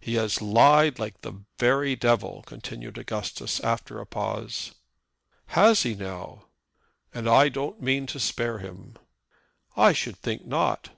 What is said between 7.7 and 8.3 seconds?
mean to